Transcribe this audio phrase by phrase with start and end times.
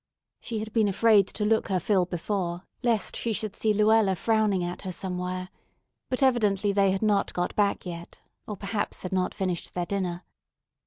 [0.39, 4.63] She had been afraid to look her fill before lest she should see Luella frowning
[4.63, 5.49] at her somewhere;
[6.09, 8.17] but evidently they had not got back yet,
[8.47, 10.23] or perhaps had not finished their dinner.